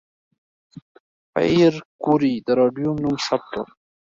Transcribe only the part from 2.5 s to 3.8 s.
راډیوم نوم ثبت کړ.